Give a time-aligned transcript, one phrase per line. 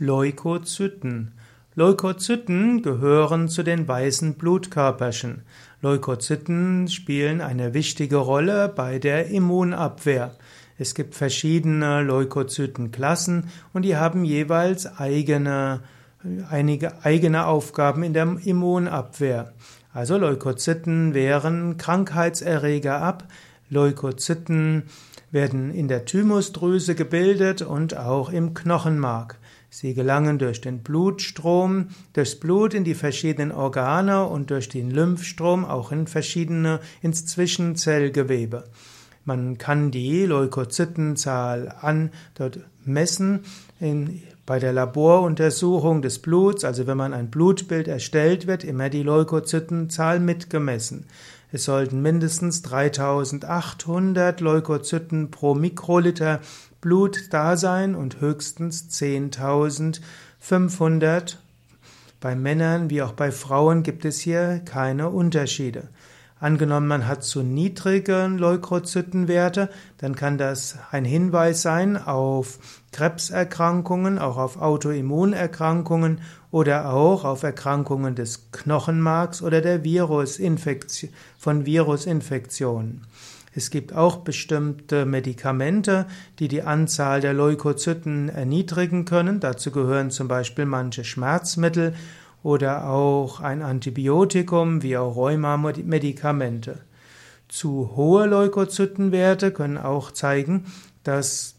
[0.00, 1.34] Leukozyten.
[1.76, 5.42] Leukozyten gehören zu den weißen Blutkörperchen.
[5.82, 10.34] Leukozyten spielen eine wichtige Rolle bei der Immunabwehr.
[10.78, 15.78] Es gibt verschiedene Leukozytenklassen und die haben jeweils eigene,
[16.50, 19.52] einige eigene Aufgaben in der Immunabwehr.
[19.92, 23.28] Also Leukozyten wehren Krankheitserreger ab.
[23.70, 24.84] Leukozyten
[25.30, 29.38] werden in der Thymusdrüse gebildet und auch im Knochenmark.
[29.76, 35.64] Sie gelangen durch den Blutstrom, durchs Blut in die verschiedenen Organe und durch den Lymphstrom
[35.64, 38.70] auch in verschiedene, ins Zwischenzellgewebe.
[39.24, 43.40] Man kann die Leukozytenzahl an dort messen
[43.80, 49.02] in, bei der Laboruntersuchung des Bluts, also wenn man ein Blutbild erstellt, wird immer die
[49.02, 51.06] Leukozytenzahl mitgemessen.
[51.50, 56.40] Es sollten mindestens 3800 Leukozyten pro Mikroliter
[56.80, 61.36] Blut da sein und höchstens 10.500.
[62.20, 65.88] Bei Männern wie auch bei Frauen gibt es hier keine Unterschiede.
[66.40, 72.58] Angenommen, man hat zu niedrige Leukozytenwerte, dann kann das ein Hinweis sein auf
[72.92, 83.06] Krebserkrankungen, auch auf Autoimmunerkrankungen oder auch auf Erkrankungen des Knochenmarks oder der Virusinfektion, von Virusinfektionen.
[83.56, 86.06] Es gibt auch bestimmte Medikamente,
[86.40, 89.38] die die Anzahl der Leukozyten erniedrigen können.
[89.38, 91.94] Dazu gehören zum Beispiel manche Schmerzmittel
[92.44, 96.78] oder auch ein Antibiotikum wie auch Rheumamedikamente.
[97.48, 100.66] Zu hohe Leukozytenwerte können auch zeigen,
[101.02, 101.56] dass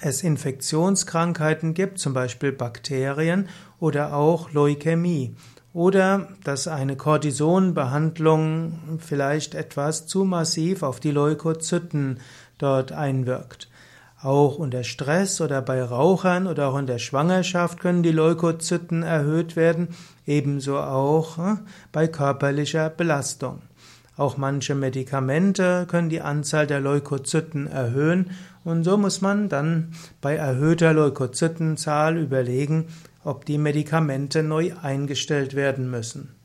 [0.00, 5.36] es Infektionskrankheiten gibt, zum Beispiel Bakterien oder auch Leukämie
[5.74, 12.20] oder dass eine Cortisonbehandlung vielleicht etwas zu massiv auf die Leukozyten
[12.56, 13.68] dort einwirkt.
[14.26, 19.54] Auch unter Stress oder bei Rauchern oder auch in der Schwangerschaft können die Leukozyten erhöht
[19.54, 19.90] werden,
[20.26, 21.54] ebenso auch äh,
[21.92, 23.62] bei körperlicher Belastung.
[24.16, 28.32] Auch manche Medikamente können die Anzahl der Leukozyten erhöhen
[28.64, 32.86] und so muss man dann bei erhöhter Leukozytenzahl überlegen,
[33.22, 36.35] ob die Medikamente neu eingestellt werden müssen.